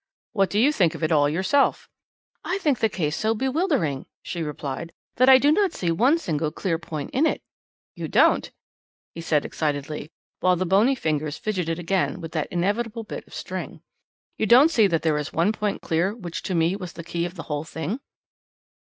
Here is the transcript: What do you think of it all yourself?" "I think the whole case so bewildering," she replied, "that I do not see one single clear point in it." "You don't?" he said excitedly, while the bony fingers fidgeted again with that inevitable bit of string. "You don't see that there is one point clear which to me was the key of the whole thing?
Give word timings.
What 0.31 0.49
do 0.49 0.57
you 0.59 0.71
think 0.71 0.95
of 0.95 1.03
it 1.03 1.11
all 1.11 1.29
yourself?" 1.29 1.87
"I 2.43 2.57
think 2.57 2.79
the 2.79 2.87
whole 2.87 2.95
case 2.97 3.15
so 3.15 3.35
bewildering," 3.35 4.07
she 4.23 4.41
replied, 4.41 4.93
"that 5.17 5.29
I 5.29 5.37
do 5.37 5.51
not 5.51 5.73
see 5.73 5.91
one 5.91 6.17
single 6.17 6.51
clear 6.51 6.79
point 6.79 7.11
in 7.11 7.27
it." 7.27 7.43
"You 7.95 8.07
don't?" 8.07 8.49
he 9.13 9.21
said 9.21 9.45
excitedly, 9.45 10.09
while 10.39 10.55
the 10.55 10.65
bony 10.65 10.95
fingers 10.95 11.37
fidgeted 11.37 11.77
again 11.77 12.19
with 12.19 12.31
that 12.31 12.47
inevitable 12.49 13.03
bit 13.03 13.27
of 13.27 13.35
string. 13.35 13.83
"You 14.39 14.47
don't 14.47 14.71
see 14.71 14.87
that 14.87 15.03
there 15.03 15.19
is 15.19 15.33
one 15.33 15.51
point 15.51 15.83
clear 15.83 16.15
which 16.15 16.41
to 16.49 16.55
me 16.55 16.75
was 16.75 16.93
the 16.93 17.03
key 17.03 17.23
of 17.25 17.35
the 17.35 17.43
whole 17.43 17.63
thing? 17.63 17.99